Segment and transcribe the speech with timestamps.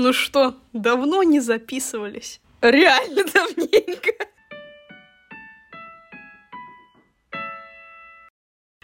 [0.00, 2.40] Ну что, давно не записывались?
[2.60, 4.12] Реально давненько.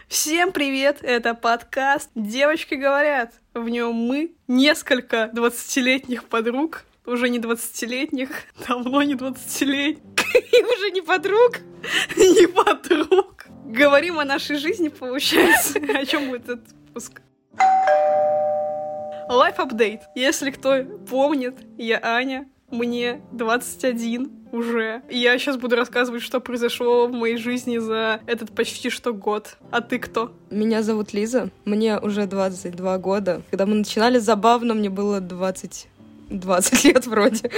[0.09, 0.97] Всем привет!
[1.03, 3.31] Это подкаст «Девочки говорят».
[3.53, 8.31] В нем мы, несколько двадцатилетних подруг, уже не двадцатилетних,
[8.67, 11.59] давно не двадцатилетних, и уже не подруг,
[12.17, 13.45] не подруг.
[13.63, 15.79] Говорим о нашей жизни, получается.
[15.97, 17.21] О чем будет этот выпуск?
[19.29, 20.01] Life Update.
[20.15, 25.01] Если кто помнит, я Аня, мне 21 уже.
[25.09, 29.57] И я сейчас буду рассказывать, что произошло в моей жизни за этот почти что год.
[29.71, 30.31] А ты кто?
[30.49, 33.41] Меня зовут Лиза, мне уже 22 года.
[33.49, 35.87] Когда мы начинали забавно, мне было 20...
[36.29, 37.51] 20 лет вроде.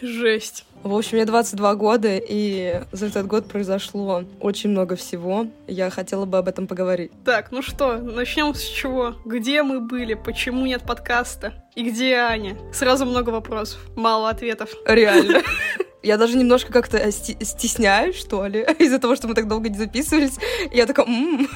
[0.00, 0.64] Жесть.
[0.84, 5.46] В общем, мне 22 года, и за этот год произошло очень много всего.
[5.66, 7.10] Я хотела бы об этом поговорить.
[7.24, 9.14] Так, ну что, начнем с чего?
[9.24, 10.12] Где мы были?
[10.12, 11.54] Почему нет подкаста?
[11.74, 12.58] И где Аня?
[12.70, 14.68] Сразу много вопросов, мало ответов.
[14.84, 15.40] Реально.
[16.02, 20.38] Я даже немножко как-то стесняюсь, что ли, из-за того, что мы так долго не записывались.
[20.70, 21.48] Я такая, м-м.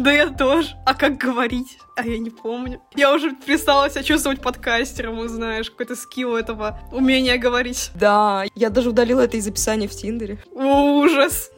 [0.00, 0.76] Да я тоже.
[0.86, 1.78] А как говорить?
[1.94, 2.80] А я не помню.
[2.96, 7.90] Я уже перестала себя чувствовать подкастером, и знаешь, какой-то скилл этого умения говорить.
[7.94, 10.42] Да, я даже удалила это из описания в Тиндере.
[10.52, 11.50] Ужас.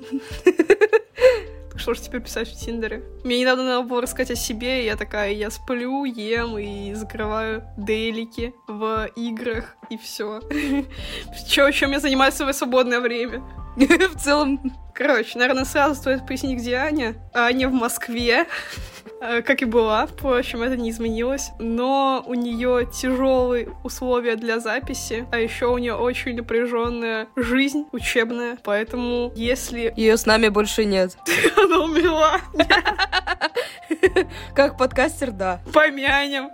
[1.76, 3.04] Что ж теперь писать в Тиндере?
[3.22, 7.62] Мне недавно надо было рассказать о себе, и я такая, я сплю, ем и закрываю
[7.76, 10.40] дейлики в играх, и все.
[11.48, 13.40] Чем я занимаюсь в свое свободное время?
[13.76, 14.60] В целом...
[14.94, 17.14] Короче, наверное, сразу стоит пояснить, где Аня.
[17.32, 18.46] Аня в Москве.
[19.24, 21.52] Э, как и была, впрочем, это не изменилось.
[21.60, 28.58] Но у нее тяжелые условия для записи, а еще у нее очень напряженная жизнь учебная,
[28.64, 29.92] поэтому если...
[29.96, 31.16] Ее с нами больше нет.
[31.56, 32.40] Она умерла.
[34.54, 35.60] Как подкастер, да.
[35.72, 36.50] Помянем.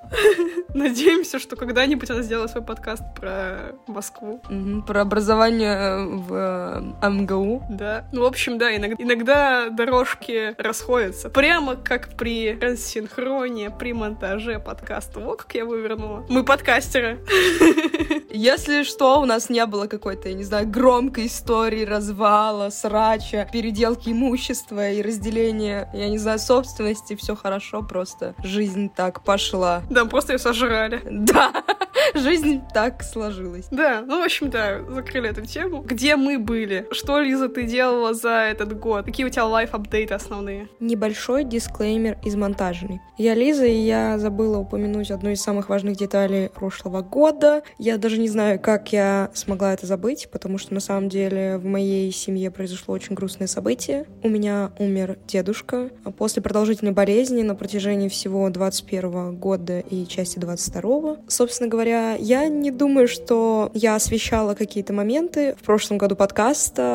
[0.74, 4.42] Надеемся, что когда-нибудь она сделает свой подкаст про Москву.
[4.86, 7.64] Про образование в э, МГУ.
[7.70, 8.06] Да.
[8.12, 11.30] Ну, в общем, да, иногда дорожки расходятся.
[11.30, 15.20] Прямо как при рассинхроне при монтаже подкаста.
[15.20, 16.26] Вот как я вывернула.
[16.28, 17.18] Мы подкастеры.
[18.30, 24.10] Если что, у нас не было какой-то, я не знаю, громкой истории развала, срача, переделки
[24.10, 27.16] имущества и разделения, я не знаю, собственности.
[27.16, 29.82] Все хорошо, просто жизнь так пошла.
[29.90, 31.00] Да, просто ее сожрали.
[31.04, 31.52] Да,
[32.14, 33.66] жизнь так сложилась.
[33.70, 35.82] Да, ну, в общем, да, закрыли эту тему.
[35.82, 36.86] Где мы были?
[36.98, 39.04] Что, Лиза, ты делала за этот год?
[39.04, 40.68] Какие у тебя лайф-апдейты основные?
[40.80, 43.00] Небольшой дисклеймер из монтажной.
[43.16, 47.62] Я Лиза, и я забыла упомянуть одну из самых важных деталей прошлого года.
[47.78, 51.64] Я даже не знаю, как я смогла это забыть, потому что на самом деле в
[51.64, 54.04] моей семье произошло очень грустное событие.
[54.24, 61.18] У меня умер дедушка после продолжительной болезни на протяжении всего 21 года и части 22.
[61.28, 66.87] Собственно говоря, я не думаю, что я освещала какие-то моменты в прошлом году подкаста,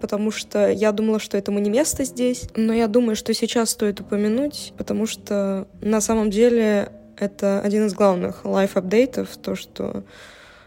[0.00, 2.48] потому что я думала, что этому не место здесь.
[2.56, 7.94] Но я думаю, что сейчас стоит упомянуть, потому что на самом деле это один из
[7.94, 10.04] главных лайф-апдейтов, то, что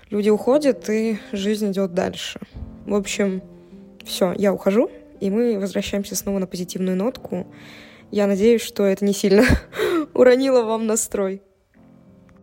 [0.09, 2.39] люди уходят, и жизнь идет дальше.
[2.85, 3.41] В общем,
[4.05, 7.47] все, я ухожу, и мы возвращаемся снова на позитивную нотку.
[8.11, 9.44] Я надеюсь, что это не сильно
[10.13, 11.41] уронило вам настрой.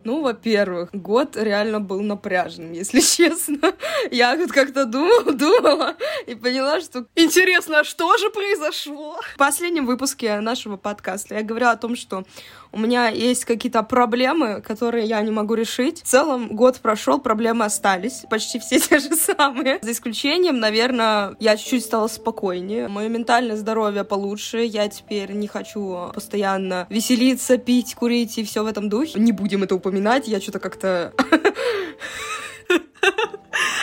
[0.03, 3.73] Ну, во-первых, год реально был напряженным, если честно.
[4.11, 5.95] Я тут как-то думала, думала
[6.27, 7.05] и поняла, что...
[7.15, 9.19] Интересно, а что же произошло?
[9.33, 12.23] В последнем выпуске нашего подкаста я говорила о том, что
[12.71, 16.01] у меня есть какие-то проблемы, которые я не могу решить.
[16.03, 18.23] В целом, год прошел, проблемы остались.
[18.29, 19.79] Почти все те же самые.
[19.81, 22.87] За исключением, наверное, я чуть-чуть стала спокойнее.
[22.87, 24.59] Мое ментальное здоровье получше.
[24.63, 29.19] Я теперь не хочу постоянно веселиться, пить, курить и все в этом духе.
[29.19, 29.90] Не будем это упоминать.
[30.27, 31.13] Я что-то как-то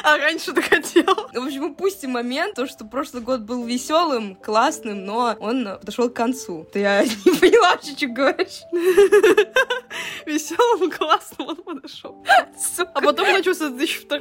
[0.02, 1.04] А раньше ты хотел.
[1.04, 6.14] В общем, упустим момент, то, что прошлый год был веселым, классным, но он подошел к
[6.14, 6.66] концу.
[6.72, 8.62] Ты я не поняла вообще, что говоришь.
[10.26, 12.24] Веселым, классным он подошел.
[12.94, 14.18] А потом начался 2002.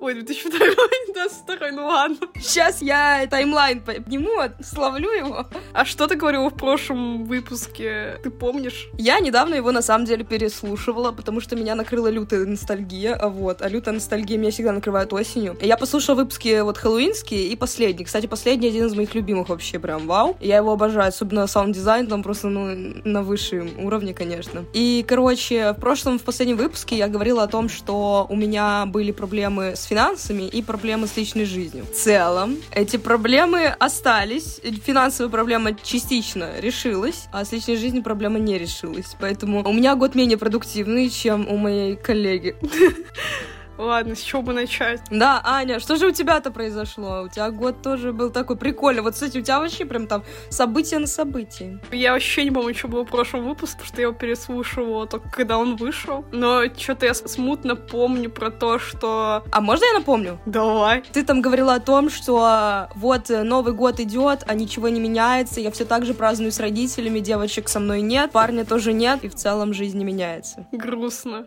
[0.00, 2.16] Ой, 2002, 2022, ну ладно.
[2.40, 5.46] Сейчас я таймлайн подниму, славлю его.
[5.72, 8.18] А что ты говорила в прошлом выпуске?
[8.22, 8.88] Ты помнишь?
[8.98, 13.62] Я недавно его на самом деле переслушивала, потому что меня накрыла лютая ностальгия, а вот.
[13.62, 15.56] А лютая ностальгия меня всегда накрывает осенью.
[15.60, 18.04] Я послушала выпуски вот хэллоуинские и последний.
[18.04, 20.36] Кстати, последний один из моих любимых вообще, прям вау.
[20.40, 24.64] Я его обожаю, особенно саунд-дизайн, там просто ну, на высшем уровне, конечно.
[24.72, 29.12] И, короче, в прошлом, в последнем выпуске я говорила о том, что у меня были
[29.12, 31.84] проблемы с финансами и проблемы с личной жизнью.
[31.84, 34.60] В целом, эти проблемы остались.
[34.84, 39.16] Финансовая проблема частично решилась, а с личной жизнью проблема не решилась.
[39.18, 42.56] Поэтому у меня год менее продуктивный, чем у моей коллеги.
[43.78, 45.00] Ладно, с чего бы начать?
[45.10, 47.22] Да, Аня, что же у тебя-то произошло?
[47.22, 49.02] У тебя год тоже был такой прикольный.
[49.02, 51.78] Вот, кстати, у тебя вообще прям там события на событии.
[51.90, 55.28] Я вообще не помню, что было в прошлом выпуске, потому что я его переслушивала только
[55.30, 56.24] когда он вышел.
[56.32, 59.44] Но что-то я смутно помню про то, что...
[59.50, 60.38] А можно я напомню?
[60.46, 61.02] Давай.
[61.12, 65.60] Ты там говорила о том, что вот э, Новый год идет, а ничего не меняется,
[65.60, 69.28] я все так же праздную с родителями, девочек со мной нет, парня тоже нет, и
[69.28, 70.66] в целом жизнь не меняется.
[70.72, 71.46] Грустно.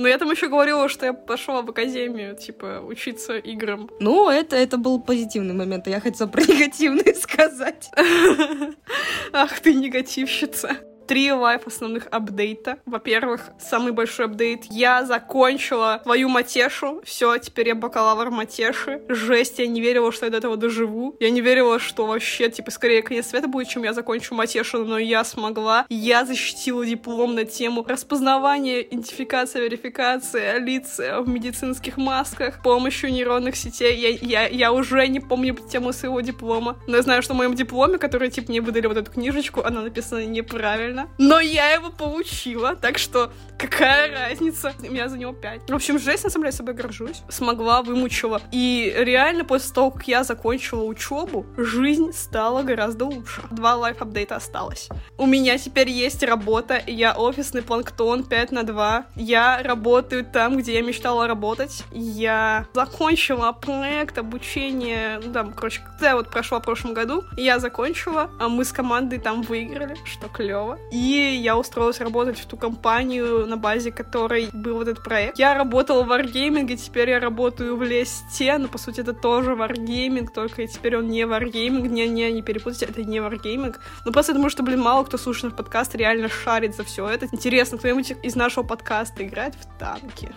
[0.00, 3.90] Но я там еще говорила, что я пошла в академию, типа, учиться играм.
[4.00, 7.90] Ну, это, это был позитивный момент, а я хотела про негативный сказать.
[9.34, 10.78] Ах ты негативщица
[11.10, 12.78] три лайф основных апдейта.
[12.86, 14.66] Во-первых, самый большой апдейт.
[14.70, 17.02] Я закончила свою матешу.
[17.04, 19.02] Все, теперь я бакалавр матеши.
[19.08, 21.16] Жесть, я не верила, что я до этого доживу.
[21.18, 24.98] Я не верила, что вообще, типа, скорее конец света будет, чем я закончу матешу, но
[24.98, 25.84] я смогла.
[25.88, 33.56] Я защитила диплом на тему распознавания, идентификация, верификация лиц в медицинских масках с помощью нейронных
[33.56, 33.98] сетей.
[33.98, 36.78] Я, я, я уже не помню тему своего диплома.
[36.86, 39.82] Но я знаю, что в моем дипломе, который, типа, мне выдали вот эту книжечку, она
[39.82, 41.10] написана неправильно реально.
[41.18, 44.72] Но я его получила, так что какая разница?
[44.80, 45.70] У меня за него 5.
[45.70, 47.22] В общем, жесть, на самом деле, собой горжусь.
[47.28, 48.40] Смогла, вымучила.
[48.52, 53.42] И реально, после того, как я закончила учебу, жизнь стала гораздо лучше.
[53.50, 54.88] Два лайф-апдейта осталось.
[55.18, 59.06] У меня теперь есть работа, я офисный планктон 5 на 2.
[59.16, 61.84] Я работаю там, где я мечтала работать.
[61.92, 67.58] Я закончила проект обучения, ну, там, короче, когда я вот прошла в прошлом году, я
[67.58, 70.78] закончила, а мы с командой там выиграли, что клево.
[70.90, 75.38] И я устроилась работать в ту компанию, на базе которой был вот этот проект.
[75.38, 79.52] Я работала в Wargaming, и теперь я работаю в Лесте, но, по сути, это тоже
[79.52, 83.76] Wargaming, только теперь он не Wargaming, не-не, не перепутайте, это не Wargaming.
[84.04, 87.26] Ну, просто потому что, блин, мало кто слушает подкаст реально шарит за все это.
[87.30, 90.32] Интересно, кто-нибудь из нашего подкаста играет в танки?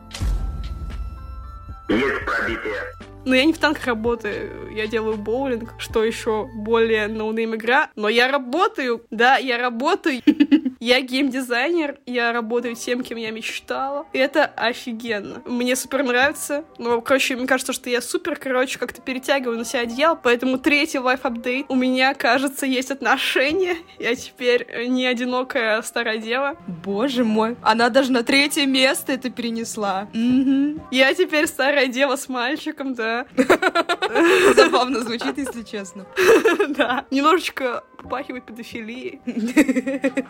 [1.89, 3.12] Есть пробитие.
[3.25, 7.90] Но я не в танках работаю, я делаю боулинг, что еще более no-name игра.
[7.96, 10.22] Но я работаю, да, я работаю.
[10.83, 14.06] Я геймдизайнер, я работаю тем, кем я мечтала.
[14.12, 15.41] И это офигенно.
[15.45, 16.65] Мне супер нравится.
[16.77, 20.19] Но, короче, мне кажется, что я супер, короче, как-то перетягиваю на себя одеяло.
[20.21, 21.68] Поэтому третий life update.
[21.69, 23.77] У меня, кажется, есть отношения.
[23.97, 26.57] Я теперь не одинокая старая дева.
[26.68, 27.56] Боже мой.
[27.62, 30.09] Она даже на третье место это перенесла.
[30.13, 30.88] Угу.
[30.91, 33.25] Я теперь старая дева с мальчиком, да.
[34.57, 36.06] Забавно звучит, если честно.
[36.74, 37.06] Да.
[37.09, 39.21] Немножечко попахивает педофилией.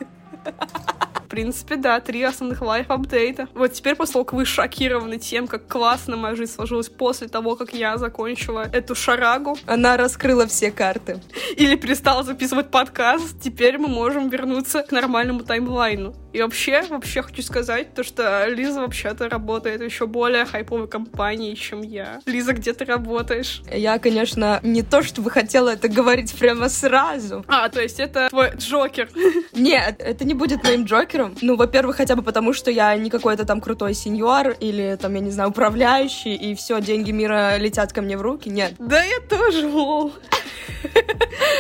[1.15, 3.47] В принципе, да, три основных лайф-апдейта.
[3.55, 7.55] Вот теперь, после того, как вы шокированы тем, как классно моя жизнь сложилась после того,
[7.55, 9.57] как я закончила эту шарагу.
[9.65, 11.19] Она раскрыла все карты.
[11.57, 16.13] Или перестала записывать подкаст, теперь мы можем вернуться к нормальному таймлайну.
[16.33, 21.81] И вообще, вообще хочу сказать, то, что Лиза вообще-то работает еще более хайповой компании, чем
[21.81, 22.21] я.
[22.25, 23.61] Лиза, где ты работаешь?
[23.71, 27.45] Я, конечно, не то, чтобы хотела это говорить прямо сразу.
[27.47, 29.09] А, то есть это твой Джокер?
[29.53, 31.35] Нет, это не будет моим Джокером.
[31.41, 35.19] Ну, во-первых, хотя бы потому, что я не какой-то там крутой сеньор или там, я
[35.19, 38.49] не знаю, управляющий, и все, деньги мира летят ко мне в руки.
[38.49, 38.73] Нет.
[38.79, 40.11] Да я тоже, лол.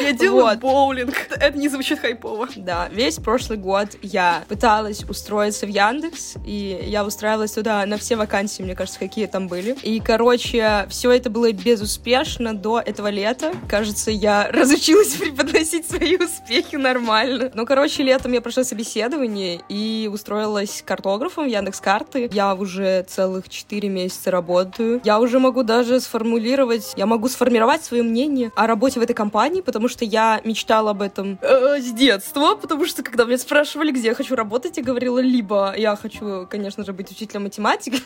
[0.01, 0.59] Я делаю вот.
[0.59, 1.15] боулинг.
[1.29, 2.47] Это не звучит хайпово.
[2.55, 8.15] Да, весь прошлый год я пыталась устроиться в Яндекс, и я устраивалась туда на все
[8.15, 9.75] вакансии, мне кажется, какие там были.
[9.83, 13.53] И, короче, все это было безуспешно до этого лета.
[13.69, 17.51] Кажется, я разучилась преподносить свои успехи нормально.
[17.53, 22.29] Ну, короче, летом я прошла собеседование и устроилась картографом в Яндекс карты.
[22.31, 25.01] Я уже целых 4 месяца работаю.
[25.03, 29.61] Я уже могу даже сформулировать, я могу сформировать свое мнение о работе в этой компании,
[29.61, 34.09] потому что я мечтала об этом э, с детства, потому что когда меня спрашивали, где
[34.09, 38.01] я хочу работать, я говорила, либо я хочу, конечно же, быть учителем математики,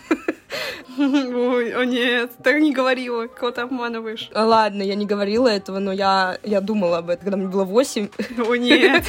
[0.98, 4.30] Ой, о нет, так не говорила, кого ты обманываешь.
[4.34, 8.10] Ладно, я не говорила этого, но я, я думала об этом, когда мне было 8.
[8.48, 9.04] О нет,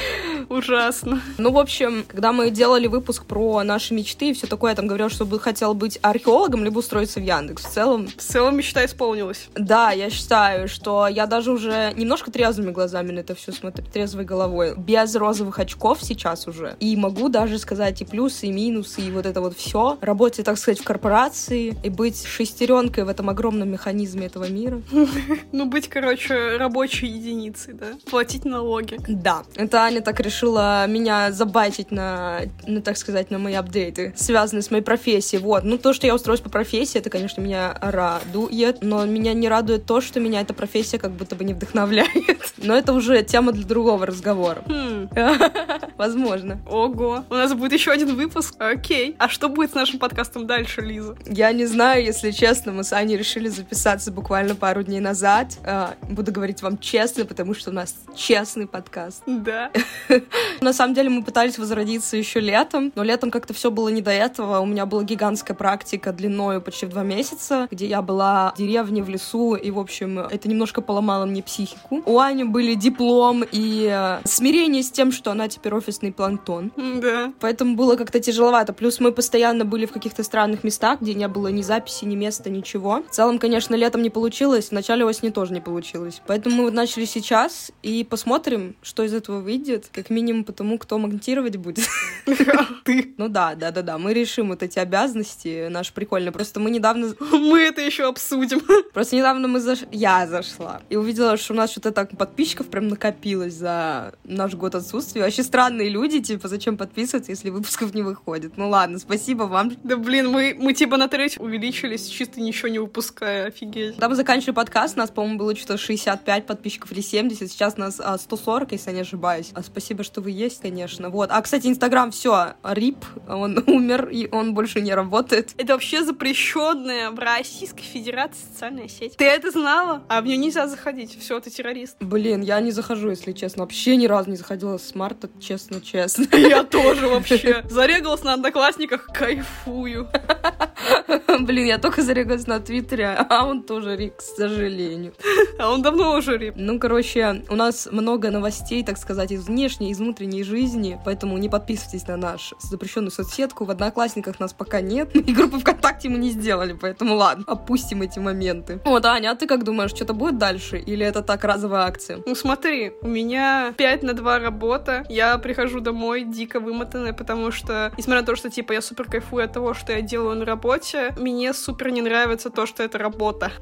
[0.59, 1.21] ужасно.
[1.39, 4.87] Ну, в общем, когда мы делали выпуск про наши мечты и все такое, я там
[4.87, 7.65] говорила, что бы хотел быть археологом, либо устроиться в Яндекс.
[7.65, 8.09] В целом...
[8.09, 9.49] В целом мечта исполнилась.
[9.55, 14.25] Да, я считаю, что я даже уже немножко трезвыми глазами на это все смотрю, трезвой
[14.25, 16.77] головой, без розовых очков сейчас уже.
[16.81, 19.99] И могу даже сказать и плюсы, и минусы, и вот это вот все.
[20.01, 24.83] Работать, так сказать, в корпорации, и быть шестеренкой в этом огромном механизме этого мира.
[25.53, 27.87] Ну, быть, короче, рабочей единицей, да?
[28.11, 28.99] Платить налоги.
[29.09, 34.13] Да, это Аня так решила решила меня забайтить на, ну, так сказать, на мои апдейты,
[34.17, 35.43] связанные с моей профессией.
[35.43, 35.65] Вот.
[35.65, 39.85] Ну, то, что я устроюсь по профессии, это, конечно, меня радует, но меня не радует
[39.85, 42.09] то, что меня эта профессия как будто бы не вдохновляет.
[42.57, 44.63] Но это уже тема для другого разговора.
[44.67, 45.09] Хм.
[45.97, 46.61] Возможно.
[46.69, 47.25] Ого.
[47.29, 48.55] У нас будет еще один выпуск.
[48.59, 49.17] Окей.
[49.19, 51.17] А что будет с нашим подкастом дальше, Лиза?
[51.27, 55.59] Я не знаю, если честно, мы с Аней решили записаться буквально пару дней назад.
[55.65, 59.23] А, Буду говорить вам честно, потому что у нас честный подкаст.
[59.27, 59.71] Да.
[60.61, 64.11] На самом деле мы пытались возродиться еще летом, но летом как-то все было не до
[64.11, 64.61] этого.
[64.61, 69.03] У меня была гигантская практика длиною почти в два месяца, где я была в деревне,
[69.03, 72.03] в лесу, и, в общем, это немножко поломало мне психику.
[72.05, 76.73] У Ани были диплом и э, смирение с тем, что она теперь офисный планктон.
[76.77, 77.33] Да.
[77.41, 78.73] Поэтому было как-то тяжеловато.
[78.73, 82.51] Плюс мы постоянно были в каких-то странных местах, где не было ни записи, ни места,
[82.51, 83.03] ничего.
[83.09, 86.21] В целом, конечно, летом не получилось, в начале осени тоже не получилось.
[86.27, 89.89] Поэтому мы начали сейчас и посмотрим, что из этого выйдет.
[89.93, 91.87] Как минимум потому, кто монтировать будет.
[92.85, 93.15] Ты.
[93.17, 93.99] Ну да, да, да, да.
[93.99, 96.33] Мы решим вот эти обязанности наши прикольные.
[96.33, 97.15] Просто мы недавно...
[97.33, 98.61] Мы это еще обсудим.
[98.93, 99.81] Просто недавно мы заш...
[99.93, 104.75] Я зашла и увидела, что у нас что-то так подписчиков прям накопилось за наш год
[104.75, 105.23] отсутствия.
[105.23, 108.57] Вообще странные люди, типа, зачем подписываться, если выпусков не выходит?
[108.57, 109.73] Ну ладно, спасибо вам.
[109.85, 113.93] Да блин, мы, мы типа на треть увеличились, чисто ничего не выпуская, офигеть.
[113.93, 117.51] Когда мы заканчивали подкаст, у нас, по-моему, было что-то 65 подписчиков или 70.
[117.51, 119.51] Сейчас нас а, 140, если я не ошибаюсь.
[119.55, 121.11] А спасибо, что вы есть, конечно.
[121.11, 121.31] Вот.
[121.31, 125.51] А, кстати, Инстаграм, все, рип, он умер, и он больше не работает.
[125.59, 129.17] Это вообще запрещенная в Российской Федерации социальная сеть.
[129.17, 130.03] Ты это знала?
[130.09, 131.19] А в нее нельзя заходить.
[131.21, 131.97] Все, ты террорист.
[132.01, 133.63] Блин, я не захожу, если честно.
[133.63, 136.27] Вообще ни разу не заходила с марта, честно-честно.
[136.37, 137.65] Я тоже вообще.
[137.69, 140.09] Зарегалась на одноклассниках, кайфую.
[141.41, 145.13] Блин, я только зарегалась на Твиттере, а он тоже рик, к сожалению.
[145.59, 146.55] А он давно уже рип.
[146.57, 151.49] Ну, короче, у нас много новостей, так сказать, из внешней, из внутренней жизни, поэтому не
[151.49, 153.65] подписывайтесь на нашу запрещенную соцсетку.
[153.65, 158.19] В Одноклассниках нас пока нет, и группы ВКонтакте мы не сделали, поэтому ладно, опустим эти
[158.19, 158.81] моменты.
[158.85, 160.79] Вот, Аня, а ты как думаешь, что-то будет дальше?
[160.79, 162.21] Или это так разовая акция?
[162.27, 165.05] Ну смотри, у меня 5 на 2 работа.
[165.09, 169.45] Я прихожу домой дико вымотанная, потому что, несмотря на то, что, типа, я супер кайфую
[169.45, 173.53] от того, что я делаю на работе, мне супер не нравится то, что это работа.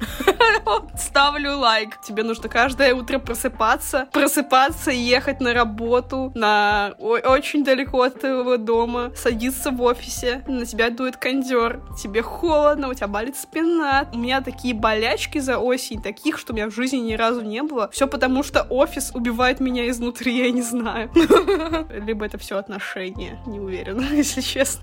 [0.97, 2.01] Ставлю лайк.
[2.03, 8.21] Тебе нужно каждое утро просыпаться, просыпаться и ехать на работу, на о- очень далеко от
[8.21, 14.09] твоего дома, садиться в офисе, на тебя дует кондер, тебе холодно, у тебя болит спина.
[14.13, 17.63] У меня такие болячки за осень, таких, что у меня в жизни ни разу не
[17.63, 17.89] было.
[17.93, 21.11] Все потому, что офис убивает меня изнутри, я не знаю.
[22.07, 24.83] Либо это все отношения, не уверена, если честно.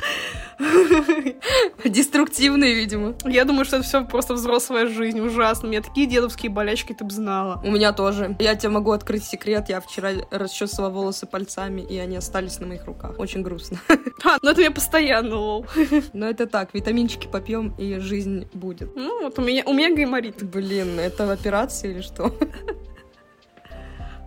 [1.84, 3.14] Деструктивные, видимо.
[3.26, 5.68] Я думаю, что это все просто взрослая жизнь, ужасно.
[5.68, 7.62] У меня такие дедовские болячки, ты бы знала.
[7.64, 8.36] У меня тоже.
[8.40, 9.70] Я тебе могу открыть секрет.
[9.70, 13.20] Я вчера расчесывала волосы пальцами, и они остались на моих руках.
[13.20, 13.80] Очень грустно.
[14.26, 15.66] А, ну это мне постоянно, лол.
[16.14, 18.96] Но это так, витаминчики попьем, и жизнь будет.
[18.96, 20.44] Ну, вот у меня, у меня гайморит.
[20.44, 22.34] Блин, это в операции или что?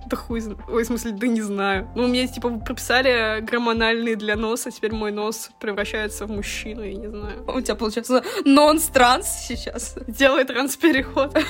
[0.07, 1.89] Да хуй Ой, в смысле, да не знаю.
[1.95, 7.09] Ну, мне, типа, прописали гормональные для носа, теперь мой нос превращается в мужчину, я не
[7.09, 7.45] знаю.
[7.49, 9.97] У тебя получается нонс-транс сейчас.
[10.07, 11.37] Делай транспереход.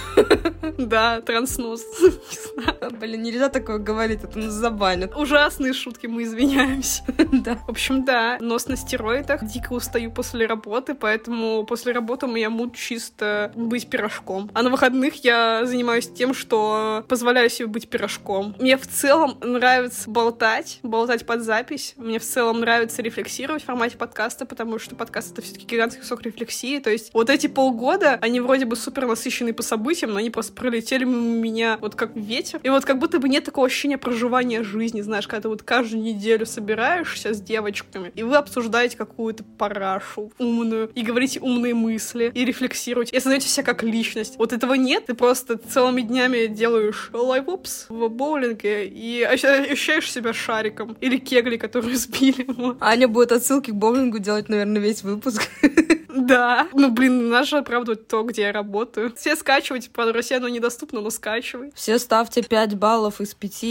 [0.79, 1.83] Да, транснос.
[2.01, 2.93] Знаю.
[3.01, 5.17] Блин, нельзя такое говорить, это нас забанят.
[5.17, 7.03] Ужасные шутки, мы извиняемся.
[7.33, 7.57] Да.
[7.67, 12.51] В общем, да, нос на стероидах, дико устаю после работы, поэтому после работы у меня
[12.51, 14.51] мут чисто быть пирожком.
[14.55, 18.46] А на выходных я занимаюсь тем, что позволяю себе быть пирожком.
[18.59, 21.95] Мне в целом нравится болтать, болтать под запись.
[21.97, 26.23] Мне в целом нравится рефлексировать в формате подкаста, потому что подкаст— это все-таки гигантский сок
[26.23, 26.79] рефлексии.
[26.79, 30.53] То есть вот эти полгода, они вроде бы супер насыщенные по событиям, но они просто
[30.53, 32.61] пролетели мимо меня вот как ветер.
[32.63, 36.03] И вот как будто бы нет такого ощущения проживания жизни, знаешь, когда ты вот каждую
[36.03, 42.45] неделю собираешься с девочками, и вы обсуждаете какую-то парашу умную, и говорите умные мысли, и
[42.45, 44.37] рефлексируете, и осознаете себя как личность.
[44.39, 48.09] Вот этого нет, ты просто целыми днями делаешь лайвопс в
[48.41, 52.45] боулинге и ощ- ощущаешь себя шариком или кегли, которые сбили.
[52.49, 52.77] Вот.
[52.81, 55.49] Аня будет отсылки к боулингу делать, наверное, весь выпуск.
[56.17, 56.67] Да.
[56.73, 59.13] Ну, блин, наше оправдывать то, где я работаю.
[59.17, 61.73] Все скачивайте, правда, в России оно недоступно, но скачивай.
[61.75, 63.63] Все ставьте 5 баллов из 5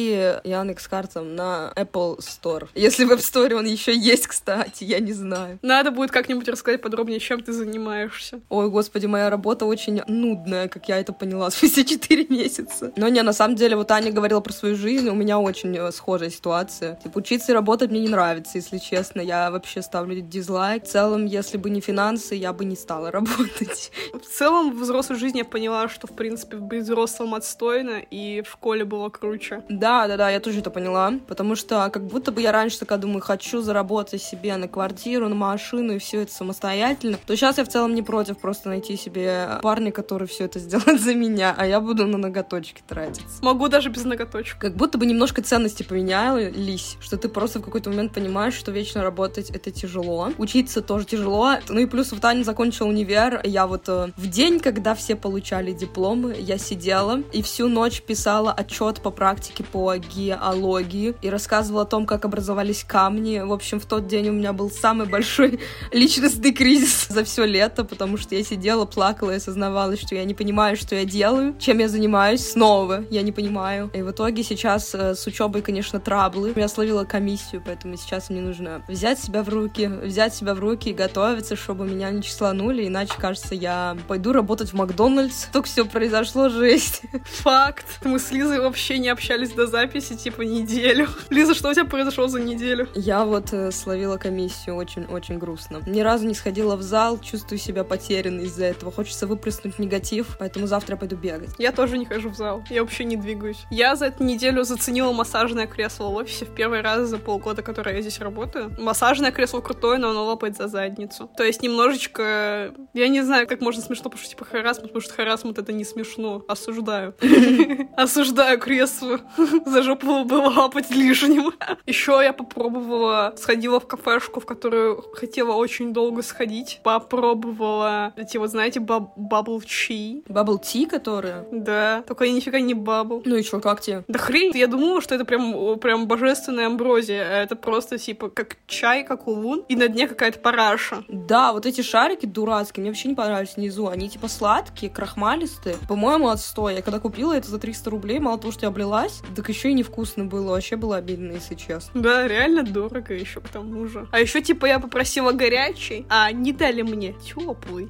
[0.44, 2.68] Яндекс картам на Apple Store.
[2.76, 5.60] Если в App Store он еще есть, кстати, я не знаю.
[5.62, 8.42] Надо будет как-нибудь рассказать подробнее, чем ты занимаешься.
[8.50, 12.94] Ой, господи, моя работа очень нудная, как я это поняла спустя 4 месяца.
[12.96, 15.92] Но не, на самом деле, вот Аня говорила про свою жизнь, у меня очень э,
[15.92, 16.96] схожая ситуация.
[17.04, 19.22] Типа, учиться и работать мне не нравится, если честно.
[19.22, 20.84] Я вообще ставлю дизлайк.
[20.84, 23.92] В целом, если бы не финансы, я бы не стала работать.
[24.14, 28.50] В целом, в взрослой жизни я поняла, что, в принципе, быть взрослым отстойно, и в
[28.50, 29.64] школе было круче.
[29.70, 33.00] Да, да, да, я тоже это поняла, потому что как будто бы я раньше такая
[33.00, 37.66] думаю, хочу заработать себе на квартиру, на машину и все это самостоятельно, то сейчас я
[37.66, 41.66] в целом не против просто найти себе парня, который все это сделает за меня, а
[41.66, 43.44] я буду на ноготочки тратиться.
[43.44, 44.58] Могу даже без ноготочек.
[44.58, 49.04] Как будто бы немножко ценности поменялись, что ты просто в какой-то момент понимаешь, что вечно
[49.04, 53.88] работать это тяжело, учиться тоже тяжело, ну и плюс в Таня закончила универ, я вот
[53.88, 59.12] э, в день, когда все получали дипломы, я сидела и всю ночь писала отчет по
[59.12, 63.42] практике по геологии и рассказывала о том, как образовались камни.
[63.46, 65.60] В общем, в тот день у меня был самый большой
[65.92, 70.34] личностный кризис за все лето, потому что я сидела, плакала и осознавала, что я не
[70.34, 73.92] понимаю, что я делаю, чем я занимаюсь снова, я не понимаю.
[73.94, 76.54] И в итоге сейчас э, с учебой, конечно, траблы.
[76.56, 80.90] Я словила комиссию, поэтому сейчас мне нужно взять себя в руки, взять себя в руки
[80.90, 85.48] и готовиться, чтобы меня не числанули, иначе, кажется, я пойду работать в Макдональдс.
[85.52, 87.02] Только все произошло, жесть.
[87.44, 87.86] Факт.
[88.04, 91.08] Мы с Лизой вообще не общались до записи, типа, неделю.
[91.30, 92.88] Лиза, что у тебя произошло за неделю?
[92.96, 95.82] Я вот э, словила комиссию, очень-очень грустно.
[95.86, 98.92] Ни разу не сходила в зал, чувствую себя потерянной из-за этого.
[98.92, 101.50] Хочется выплеснуть негатив, поэтому завтра я пойду бегать.
[101.58, 102.64] Я тоже не хожу в зал.
[102.70, 103.66] Я вообще не двигаюсь.
[103.70, 107.96] Я за эту неделю заценила массажное кресло в офисе в первый раз за полгода, который
[107.96, 108.74] я здесь работаю.
[108.80, 111.30] Массажное кресло крутое, но оно лопает за задницу.
[111.36, 112.05] То есть немножечко...
[112.14, 116.44] Я не знаю, как можно смешно пошутить типа харасмент, потому что харасмент это не смешно.
[116.48, 117.14] Осуждаю.
[117.98, 119.20] Осуждаю кресло.
[119.66, 121.52] За жопу было лапать лишним.
[121.86, 126.80] Еще я попробовала, сходила в кафешку, в которую хотела очень долго сходить.
[126.84, 130.24] Попробовала эти вот, знаете, bubble tea.
[130.28, 131.48] Bubble tea, которые?
[131.52, 132.04] Да.
[132.08, 133.22] Только я нифига не bubble.
[133.26, 134.04] Ну и что, как тебе?
[134.08, 134.52] Да хрень.
[134.56, 137.24] Я думала, что это прям, прям божественная амброзия.
[137.24, 141.04] А это просто типа как чай, как улун, и на дне какая-то параша.
[141.08, 143.88] Да, вот эти шарики дурацкие, мне вообще не понравились внизу.
[143.88, 145.78] Они типа сладкие, крахмалистые.
[145.88, 146.76] По-моему, отстой.
[146.76, 149.74] Я когда купила это за 300 рублей, мало того, что я облилась, так еще и
[149.74, 150.52] невкусно было.
[150.52, 152.02] Вообще было обидно, если честно.
[152.02, 154.08] Да, реально дорого еще к тому же.
[154.12, 157.90] А еще типа я попросила горячий, а не дали мне теплый.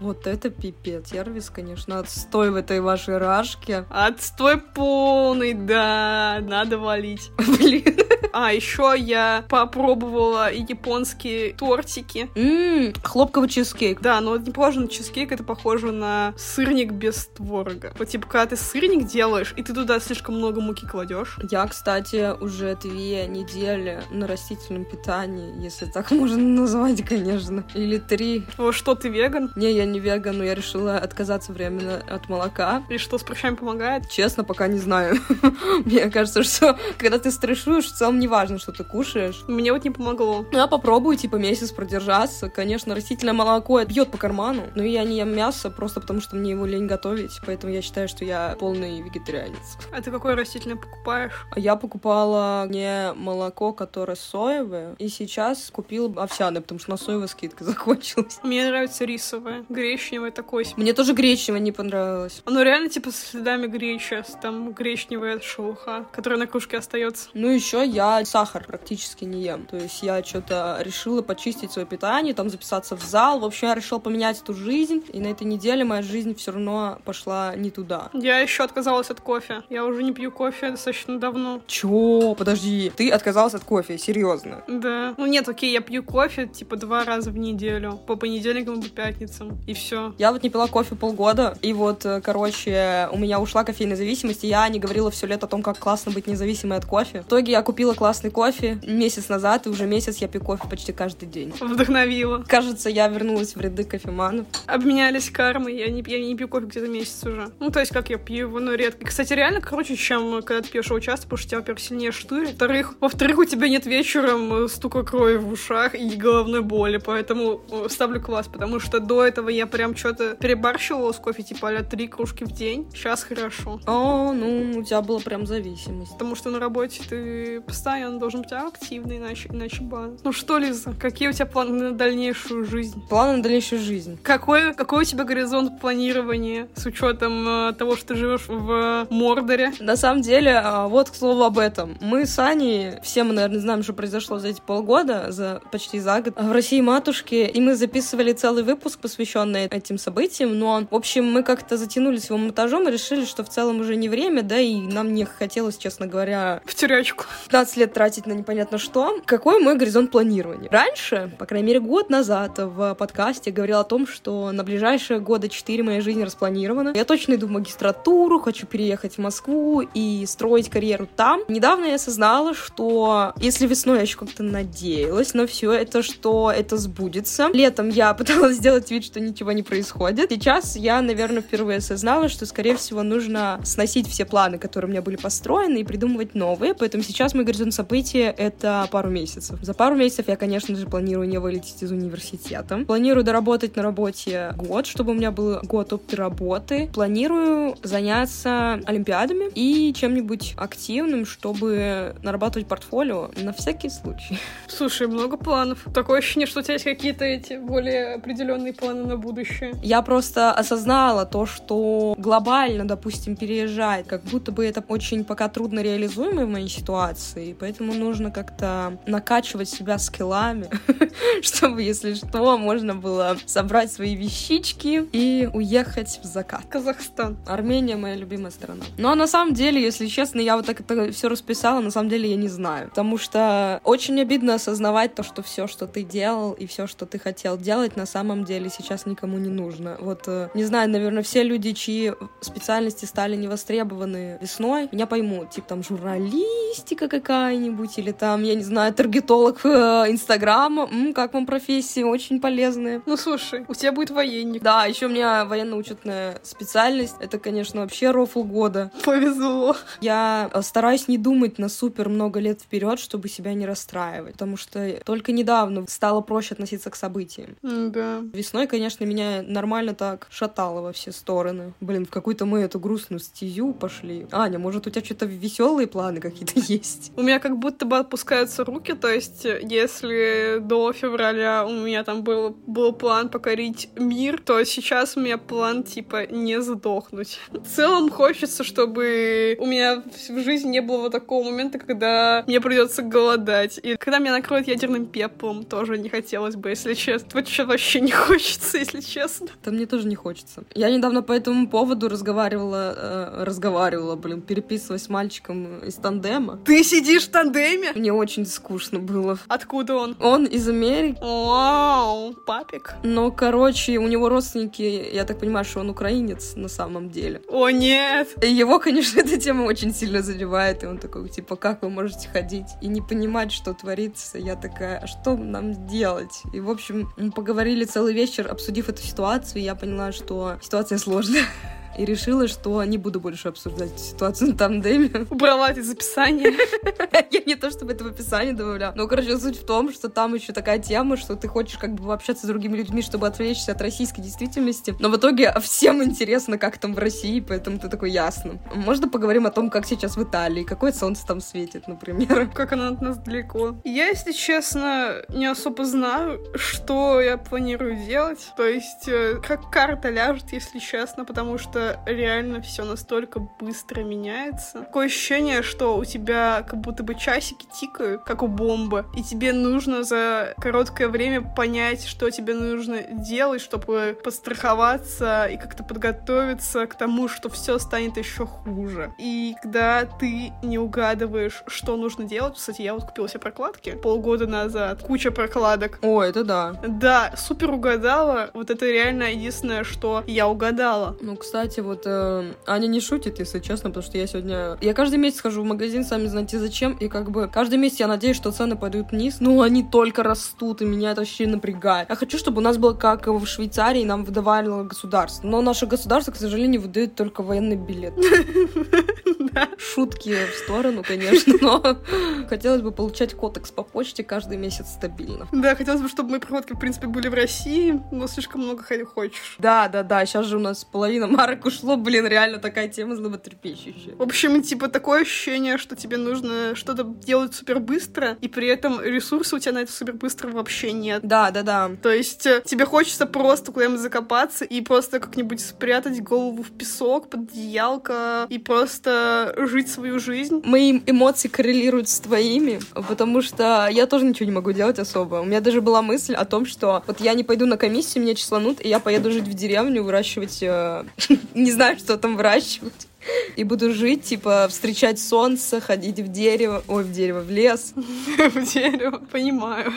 [0.00, 1.10] Вот это пипец.
[1.10, 3.84] Сервис, конечно, отстой в этой вашей рашке.
[3.90, 6.38] Отстой полный, да.
[6.40, 7.30] Надо валить.
[7.58, 7.96] Блин.
[8.32, 12.28] А, еще я попробовала японские тортики.
[12.34, 14.00] Ммм, хлопковый чизкейк.
[14.00, 17.92] Да, но не похоже на чизкейк, это похоже на сырник без творога.
[17.98, 21.38] Вот типа, когда ты сырник делаешь, и ты туда слишком много муки кладешь.
[21.50, 27.64] Я, кстати, уже две недели на растительном питании, если так можно назвать, конечно.
[27.74, 28.44] Или три.
[28.58, 29.52] О, что, ты веган?
[29.56, 32.84] Не, я не веган, но я решила отказаться временно от молока.
[32.88, 34.08] И что, с прыщами помогает?
[34.08, 35.18] Честно, пока не знаю.
[35.84, 39.42] Мне кажется, что когда ты стрессуешь, в целом не важно, что ты кушаешь.
[39.48, 40.44] Мне вот не помогло.
[40.52, 42.48] Ну, я попробую, типа, месяц продержаться.
[42.48, 46.50] Конечно, растительное молоко бьет по карману, но я не ем мясо просто потому, что мне
[46.50, 49.78] его лень готовить, поэтому я считаю, что я полный вегетарианец.
[49.92, 51.46] А ты какое растительное покупаешь?
[51.56, 57.64] Я покупала не молоко, которое соевое, и сейчас купила овсяное, потому что на соевой скидка
[57.70, 58.38] закончилась.
[58.42, 60.66] Мне нравится рисовое, гречневое такое.
[60.76, 62.42] Мне тоже гречневое не понравилось.
[62.44, 67.28] Оно реально типа с следами гречи, там гречневая шелуха, которая на кружке остается.
[67.34, 69.66] Ну еще я сахар практически не ем.
[69.66, 73.40] То есть я что-то решила почистить свое питание, там записаться в зал.
[73.40, 75.04] В общем, я решила поменять эту жизнь.
[75.12, 78.10] И на этой неделе моя жизнь все равно пошла не туда.
[78.12, 79.62] Я еще отказалась от кофе.
[79.70, 81.60] Я уже не пью кофе достаточно давно.
[81.66, 82.34] Чё?
[82.36, 82.92] Подожди.
[82.96, 83.98] Ты отказалась от кофе?
[83.98, 84.62] Серьезно?
[84.68, 85.14] Да.
[85.16, 87.98] Ну нет, окей, я пью кофе типа два раза в неделю.
[88.06, 89.58] По понедельникам и по пятницам.
[89.66, 90.14] И все.
[90.18, 91.56] Я вот не пила кофе полгода.
[91.62, 94.44] И вот, э, короче, у меня ушла кофейная зависимость.
[94.44, 97.22] И я не говорила все лето о том, как классно быть независимой от кофе.
[97.22, 100.90] В итоге я купила классный кофе месяц назад, и уже месяц я пью кофе почти
[100.90, 101.52] каждый день.
[101.60, 102.42] Вдохновила.
[102.48, 104.46] Кажется, я вернулась в ряды кофеманов.
[104.64, 107.50] Обменялись кармой, я не, я не пью кофе где-то месяц уже.
[107.60, 109.04] Ну, то есть, как я пью его, но редко.
[109.04, 112.48] Кстати, реально круче, чем когда ты пьешь его часто, потому что тебя, во-первых, сильнее штырит.
[112.52, 117.60] Во-вторых, во-вторых, у тебя нет вечером э, стука крови в ушах и головной боли, поэтому
[117.70, 121.84] э, ставлю класс, потому что до этого я прям что-то перебарщивала с кофе, типа а
[121.84, 122.90] три кружки в день.
[122.94, 123.78] Сейчас хорошо.
[123.86, 126.12] О, ну, у тебя была прям зависимость.
[126.12, 127.89] Потому что на работе ты постоянно
[128.20, 130.18] должен быть активный, иначе, иначе бан.
[130.22, 133.02] Ну что, Лиза, какие у тебя планы на дальнейшую жизнь?
[133.08, 134.18] Планы на дальнейшую жизнь?
[134.22, 139.72] Какой, какой у тебя горизонт планирования с учетом э, того, что ты живешь в Мордоре?
[139.80, 141.96] На самом деле, э, вот к слову об этом.
[142.00, 146.20] Мы с Аней, все мы, наверное, знаем, что произошло за эти полгода, за почти за
[146.20, 151.24] год, в России матушки, и мы записывали целый выпуск, посвященный этим событиям, но, в общем,
[151.24, 154.76] мы как-то затянулись его монтажом и решили, что в целом уже не время, да, и
[154.76, 156.60] нам не хотелось, честно говоря...
[156.64, 157.24] В тюрячку.
[157.48, 159.20] 15 лет тратить на непонятно что.
[159.24, 160.70] Какой мой горизонт планирования?
[160.70, 165.48] Раньше, по крайней мере, год назад в подкасте говорила о том, что на ближайшие года
[165.48, 166.92] четыре моя жизнь распланирована.
[166.94, 171.40] Я точно иду в магистратуру, хочу переехать в Москву и строить карьеру там.
[171.48, 176.76] Недавно я осознала, что если весной я еще как-то надеялась на все это, что это
[176.76, 177.48] сбудется.
[177.52, 180.30] Летом я пыталась сделать вид, что ничего не происходит.
[180.30, 185.02] Сейчас я, наверное, впервые осознала, что, скорее всего, нужно сносить все планы, которые у меня
[185.02, 186.74] были построены, и придумывать новые.
[186.74, 189.58] Поэтому сейчас мой горизонт событий— это пару месяцев.
[189.62, 192.84] За пару месяцев я, конечно же, планирую не вылететь из университета.
[192.86, 196.90] Планирую доработать на работе год, чтобы у меня был год опыта работы.
[196.92, 204.38] Планирую заняться олимпиадами и чем-нибудь активным, чтобы нарабатывать портфолио на всякий случай.
[204.68, 205.86] Слушай, много планов.
[205.94, 209.74] Такое ощущение, что у тебя есть какие-то эти более определенные планы на будущее.
[209.82, 215.80] Я просто осознала то, что глобально, допустим, переезжать, как будто бы это очень пока трудно
[215.80, 220.68] реализуемо в моей ситуации, поэтому нужно как-то накачивать себя скиллами,
[221.42, 226.64] чтобы, если что, можно было собрать свои вещички и уехать в закат.
[226.68, 227.36] Казахстан.
[227.46, 228.84] Армения моя любимая страна.
[228.98, 232.30] Но на самом деле, если честно, я вот так это все расписала, на самом деле
[232.30, 232.88] я не знаю.
[232.88, 237.18] Потому что очень обидно осознавать то, что все, что ты делал и все, что ты
[237.18, 239.96] хотел делать, на самом деле сейчас никому не нужно.
[240.00, 245.50] Вот, э, не знаю, наверное, все люди, чьи специальности стали невостребованы весной, меня поймут.
[245.50, 247.08] Типа там журналистика
[247.40, 249.68] какая-нибудь или там, я не знаю, таргетолог э,
[250.08, 250.88] Инстаграма.
[250.90, 252.02] М, как вам профессии?
[252.02, 253.02] Очень полезные.
[253.06, 254.62] Ну, слушай, у тебя будет военник.
[254.62, 257.16] Да, еще у меня военно-учетная специальность.
[257.20, 258.90] Это, конечно, вообще рофл года.
[259.04, 259.74] Повезло.
[260.00, 264.56] Я э, стараюсь не думать на супер много лет вперед, чтобы себя не расстраивать, потому
[264.56, 267.56] что только недавно стало проще относиться к событиям.
[267.62, 268.20] Да.
[268.34, 271.72] Весной, конечно, меня нормально так шатало во все стороны.
[271.80, 274.26] Блин, в какую-то мы эту грустную стезю пошли.
[274.30, 277.12] Аня, может, у тебя что-то веселые планы какие-то есть?
[277.16, 282.02] У меня как будто бы отпускаются руки, то есть э, если до февраля у меня
[282.02, 287.38] там был, был план покорить мир, то сейчас у меня план типа не сдохнуть.
[287.50, 292.60] В целом хочется, чтобы у меня в жизни не было вот такого момента, когда мне
[292.60, 293.78] придется голодать.
[293.80, 297.28] И когда меня накроет ядерным пеплом, тоже не хотелось бы, если честно.
[297.34, 299.48] Вот что вообще не хочется, если честно.
[299.64, 300.64] Да мне тоже не хочется.
[300.74, 306.58] Я недавно по этому поводу разговаривала, э, разговаривала, блин, переписывалась с мальчиком из тандема.
[306.64, 307.92] Ты сидишь в тандеме?
[307.94, 309.38] Мне очень скучно было.
[309.48, 310.16] Откуда он?
[310.20, 312.94] Он из Америки, Вау, папик.
[313.02, 317.42] но, короче, у него родственники, я так понимаю, что он украинец на самом деле.
[317.48, 318.28] О, нет.
[318.42, 322.28] И его, конечно, эта тема очень сильно задевает, и он такой, типа, как вы можете
[322.28, 324.38] ходить и не понимать, что творится?
[324.38, 326.42] Я такая, а что нам делать?
[326.52, 330.98] И, в общем, мы поговорили целый вечер, обсудив эту ситуацию, и я поняла, что ситуация
[330.98, 331.44] сложная.
[331.98, 335.26] И решила, что не буду больше обсуждать ситуацию на тандеме.
[335.30, 336.52] Убрала это из описания.
[337.30, 338.94] Я не то чтобы это в описании добавляла.
[338.94, 342.12] Но, короче, суть в том, что там еще такая тема, что ты хочешь как бы
[342.12, 344.94] общаться с другими людьми, чтобы отвлечься от российской действительности.
[344.98, 348.58] Но в итоге всем интересно, как там в России, поэтому ты такой, ясно.
[348.74, 352.48] Можно поговорим о том, как сейчас в Италии, какое солнце там светит, например.
[352.54, 353.76] Как она от нас далеко.
[353.84, 358.52] Я, если честно, не особо знаю, что я планирую делать.
[358.56, 364.80] То есть, э, как карта ляжет, если честно, потому что реально все настолько быстро меняется.
[364.80, 369.52] Такое ощущение, что у тебя как будто бы часики тикают, как у бомбы, и тебе
[369.52, 376.96] нужно за короткое время понять, что тебе нужно делать, чтобы подстраховаться и как-то подготовиться к
[376.96, 379.14] тому, что все станет еще хуже.
[379.18, 384.46] И когда ты не угадываешь, что нужно делать, кстати, я вот купила себе прокладки полгода
[384.46, 385.98] назад, куча прокладок.
[386.02, 386.74] О, это да.
[386.86, 388.50] Да, супер угадала.
[388.54, 391.16] Вот это реально единственное, что я угадала.
[391.20, 394.76] Ну, кстати, вот э, Аня не шутит, если честно, потому что я сегодня...
[394.80, 398.08] Я каждый месяц хожу в магазин, сами знаете зачем, и как бы каждый месяц я
[398.08, 402.08] надеюсь, что цены пойдут вниз, но они только растут, и меня это вообще напрягает.
[402.08, 405.46] Я хочу, чтобы у нас было как в Швейцарии, нам выдавало государство.
[405.46, 408.14] Но наше государство, к сожалению, выдает только военный билет.
[409.78, 411.98] Шутки в сторону, конечно, но
[412.48, 415.48] хотелось бы получать кодекс по почте каждый месяц стабильно.
[415.52, 419.56] Да, хотелось бы, чтобы мои проходки, в принципе, были в России, но слишком много хочешь.
[419.58, 424.16] Да, да, да, сейчас же у нас половина марок ушло, блин, реально такая тема злоботрепещущая.
[424.16, 429.00] В общем, типа, такое ощущение, что тебе нужно что-то делать супер быстро, и при этом
[429.00, 431.20] ресурсов у тебя на это супер быстро вообще нет.
[431.22, 431.90] Да, да, да.
[432.02, 437.30] То есть э, тебе хочется просто куда-нибудь закопаться и просто как-нибудь спрятать голову в песок
[437.30, 440.62] под одеялко и просто жить свою жизнь.
[440.64, 445.36] Мои эмоции коррелируют с твоими, потому что я тоже ничего не могу делать особо.
[445.36, 448.34] У меня даже была мысль о том, что вот я не пойду на комиссию, меня
[448.34, 450.58] числанут, и я поеду жить в деревню, выращивать...
[450.62, 451.04] э,
[451.54, 453.09] Не знаю, что там выращивать.
[453.56, 457.92] И буду жить, типа, встречать солнце, ходить в дерево, ой, в дерево, в лес.
[457.96, 459.92] В дерево, понимаю.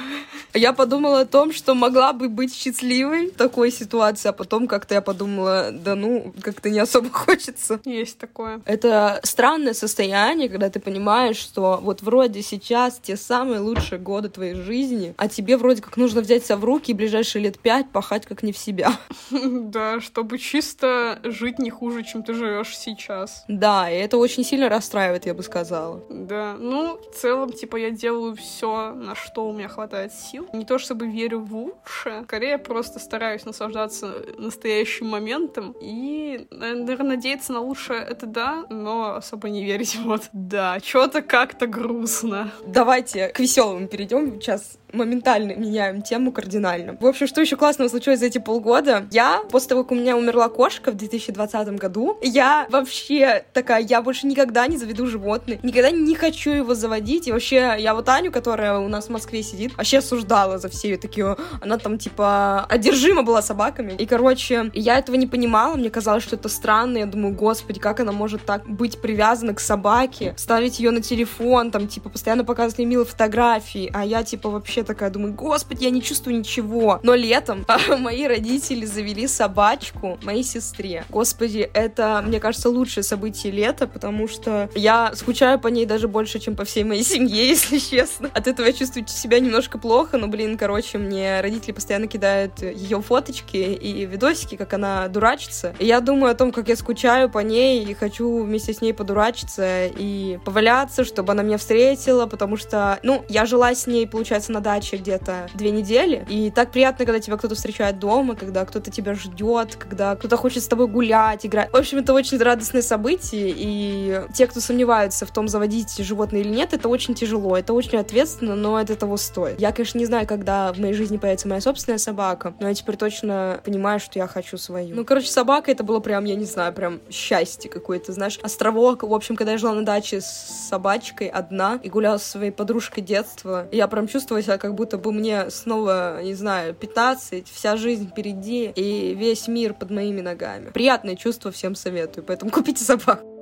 [0.53, 4.95] Я подумала о том, что могла бы быть счастливой в такой ситуации, а потом как-то
[4.95, 7.79] я подумала, да ну, как-то не особо хочется.
[7.85, 8.61] Есть такое.
[8.65, 14.55] Это странное состояние, когда ты понимаешь, что вот вроде сейчас те самые лучшие годы твоей
[14.55, 18.25] жизни, а тебе вроде как нужно взять себя в руки и ближайшие лет пять пахать
[18.25, 18.93] как не в себя.
[19.73, 23.12] Да, чтобы чисто жить не хуже, чем ты живешь сейчас.
[23.47, 26.03] Да, и это очень сильно расстраивает, я бы сказала.
[26.09, 30.47] Да, ну, в целом, типа, я делаю все, на что у меня хватает сил.
[30.53, 37.53] Не то чтобы верю в лучшее, скорее просто стараюсь наслаждаться настоящим моментом и, наверное, надеяться
[37.53, 40.23] на лучшее, это да, но особо не верить, вот.
[40.33, 42.51] Да, что-то как-то грустно.
[42.65, 46.95] Давайте к веселым перейдем сейчас моментально меняем тему кардинально.
[46.99, 49.07] В общем, что еще классного случилось за эти полгода?
[49.11, 54.01] Я, после того, как у меня умерла кошка в 2020 году, я вообще такая, я
[54.01, 57.27] больше никогда не заведу животных, никогда не хочу его заводить.
[57.27, 60.91] И вообще, я вот Аню, которая у нас в Москве сидит, вообще осуждала за все
[60.91, 63.93] ее такие, она там типа одержима была собаками.
[63.93, 66.99] И, короче, я этого не понимала, мне казалось, что это странно.
[66.99, 71.71] Я думаю, господи, как она может так быть привязана к собаке, ставить ее на телефон,
[71.71, 75.89] там, типа, постоянно показывать мне милые фотографии, а я, типа, вообще такая думаю, господи, я
[75.89, 76.99] не чувствую ничего.
[77.03, 77.65] Но летом
[77.99, 81.05] мои родители завели собачку моей сестре.
[81.09, 86.39] Господи, это, мне кажется, лучшее событие лета, потому что я скучаю по ней даже больше,
[86.39, 88.29] чем по всей моей семье, если честно.
[88.33, 93.01] От этого я чувствую себя немножко плохо, но, блин, короче, мне родители постоянно кидают ее
[93.01, 95.75] фоточки и видосики, как она дурачится.
[95.79, 98.93] И я думаю о том, как я скучаю по ней и хочу вместе с ней
[98.93, 104.51] подурачиться и поваляться, чтобы она меня встретила, потому что, ну, я жила с ней, получается,
[104.51, 108.91] на даче где-то две недели, и так приятно, когда тебя кто-то встречает дома, когда кто-то
[108.91, 111.71] тебя ждет, когда кто-то хочет с тобой гулять, играть.
[111.71, 116.49] В общем, это очень радостное событие, и те, кто сомневаются в том, заводить животное или
[116.49, 119.59] нет, это очень тяжело, это очень ответственно, но это того стоит.
[119.59, 122.97] Я, конечно, не знаю, когда в моей жизни появится моя собственная собака, но я теперь
[122.97, 124.95] точно понимаю, что я хочу свою.
[124.95, 129.03] Ну, короче, собака это было прям, я не знаю, прям счастье какое-то, знаешь, островок.
[129.03, 133.03] В общем, когда я жила на даче с собачкой одна и гуляла со своей подружкой
[133.03, 138.07] детства, я прям чувствовала себя как будто бы мне снова, не знаю, 15, вся жизнь
[138.07, 140.69] впереди и весь мир под моими ногами.
[140.69, 143.32] Приятное чувство, всем советую, поэтому купите собак.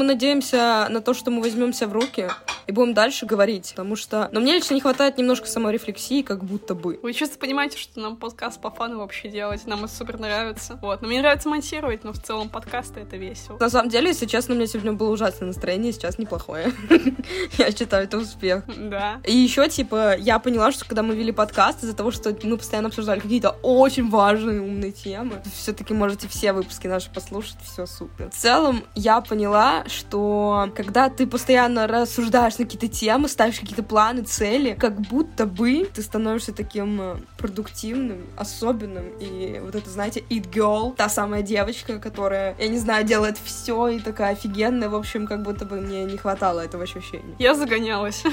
[0.00, 2.30] Мы надеемся на то, что мы возьмемся в руки
[2.66, 4.30] и будем дальше говорить, потому что...
[4.32, 6.98] Но мне лично не хватает немножко саморефлексии, как будто бы.
[7.02, 10.78] Вы чисто понимаете, что нам подкаст по фану вообще делать, нам это супер нравится.
[10.80, 13.58] Вот, но мне нравится монтировать, но в целом подкасты это весело.
[13.58, 16.72] На самом деле, если честно, у меня сегодня было ужасное настроение, сейчас неплохое.
[17.58, 18.64] Я считаю, это успех.
[18.78, 19.20] Да.
[19.26, 22.88] И еще, типа, я поняла, что когда мы вели подкаст, из-за того, что мы постоянно
[22.88, 28.30] обсуждали какие-то очень важные умные темы, все-таки можете все выпуски наши послушать, все супер.
[28.30, 34.22] В целом, я поняла, что когда ты постоянно рассуждаешь на какие-то темы, ставишь какие-то планы,
[34.22, 39.04] цели, как будто бы ты становишься таким э, продуктивным, особенным.
[39.20, 43.88] И вот это, знаете, it girl, та самая девочка, которая, я не знаю, делает все
[43.88, 44.88] и такая офигенная.
[44.88, 47.34] В общем, как будто бы мне не хватало этого ощущения.
[47.38, 48.22] Я загонялась.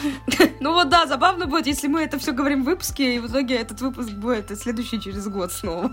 [0.60, 3.56] Ну вот да, забавно будет, если мы это все говорим в выпуске, и в итоге
[3.56, 5.92] этот выпуск будет следующий через год снова.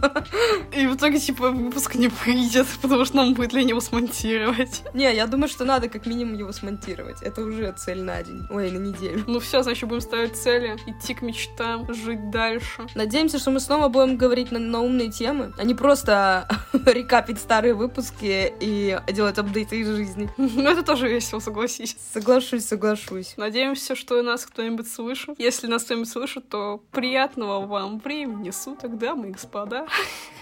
[0.72, 4.83] И в итоге, типа, выпуск не выйдет, потому что нам будет лень его смонтировать.
[4.94, 7.23] Не, я думаю, что надо как минимум его смонтировать.
[7.23, 8.45] Это уже цель на день.
[8.51, 9.23] Ой, на неделю.
[9.29, 12.87] Ну все, значит, будем ставить цели, идти к мечтам, жить дальше.
[12.97, 16.49] Надеемся, что мы снова будем говорить на, на умные темы, а не просто
[16.87, 20.29] рекапить старые выпуски и делать апдейты из жизни.
[20.64, 21.97] Ну это тоже весело, согласись.
[22.12, 23.35] Соглашусь, соглашусь.
[23.37, 25.35] Надеемся, что нас кто-нибудь слышит.
[25.38, 29.87] Если нас кто-нибудь слышит, то приятного вам времени суток, дамы и господа.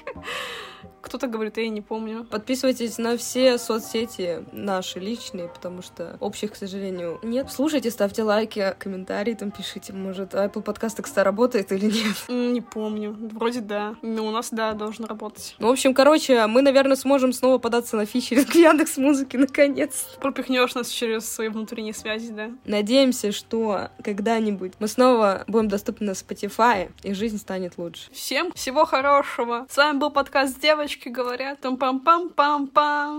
[1.00, 2.24] Кто-то говорит, я не помню.
[2.24, 7.50] Подписывайтесь на все соцсети наши личные, потому что общих, к сожалению, нет.
[7.50, 9.92] Слушайте, ставьте лайки, комментарии там пишите.
[9.92, 12.16] Может, Apple подкасты, кстати, работает или нет?
[12.28, 13.16] Не помню.
[13.32, 13.96] Вроде да.
[14.02, 15.56] Но у нас, да, должен работать.
[15.58, 20.06] Ну, в общем, короче, мы, наверное, сможем снова податься на фичеринг Яндекс Музыки наконец.
[20.20, 22.50] Пропихнешь нас через свои внутренние связи, да?
[22.64, 28.10] Надеемся, что когда-нибудь мы снова будем доступны на Spotify, и жизнь станет лучше.
[28.12, 29.66] Всем всего хорошего.
[29.68, 31.60] С вами был подкаст «Девочки говорят».
[31.60, 33.14] Там-пам-пам-пам-пам.